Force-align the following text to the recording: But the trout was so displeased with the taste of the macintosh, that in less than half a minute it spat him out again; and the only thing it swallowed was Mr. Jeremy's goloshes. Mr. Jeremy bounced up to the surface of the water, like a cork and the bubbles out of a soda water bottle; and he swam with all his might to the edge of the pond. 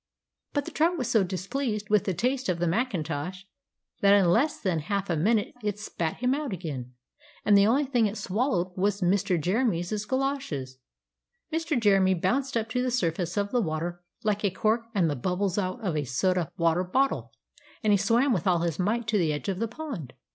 But 0.53 0.65
the 0.65 0.71
trout 0.71 0.97
was 0.97 1.11
so 1.11 1.23
displeased 1.23 1.91
with 1.91 2.05
the 2.05 2.13
taste 2.15 2.49
of 2.49 2.57
the 2.57 2.65
macintosh, 2.65 3.43
that 3.99 4.15
in 4.15 4.31
less 4.31 4.59
than 4.59 4.79
half 4.79 5.11
a 5.11 5.15
minute 5.15 5.53
it 5.61 5.77
spat 5.77 6.15
him 6.15 6.33
out 6.33 6.51
again; 6.53 6.93
and 7.45 7.55
the 7.55 7.67
only 7.67 7.85
thing 7.85 8.07
it 8.07 8.17
swallowed 8.17 8.75
was 8.75 9.01
Mr. 9.01 9.39
Jeremy's 9.39 10.03
goloshes. 10.05 10.79
Mr. 11.53 11.79
Jeremy 11.79 12.15
bounced 12.15 12.57
up 12.57 12.67
to 12.69 12.81
the 12.81 12.89
surface 12.89 13.37
of 13.37 13.51
the 13.51 13.61
water, 13.61 14.01
like 14.23 14.43
a 14.43 14.49
cork 14.49 14.85
and 14.95 15.07
the 15.07 15.15
bubbles 15.15 15.59
out 15.59 15.79
of 15.81 15.95
a 15.95 16.03
soda 16.03 16.51
water 16.57 16.83
bottle; 16.83 17.31
and 17.83 17.93
he 17.93 17.97
swam 17.97 18.33
with 18.33 18.47
all 18.47 18.61
his 18.61 18.79
might 18.79 19.05
to 19.05 19.19
the 19.19 19.31
edge 19.31 19.49
of 19.49 19.59
the 19.59 19.67
pond. 19.67 20.13